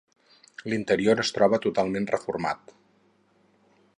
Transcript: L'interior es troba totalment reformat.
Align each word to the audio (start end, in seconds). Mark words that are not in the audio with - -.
L'interior 0.71 1.21
es 1.25 1.31
troba 1.35 1.59
totalment 1.67 2.09
reformat. 2.15 2.77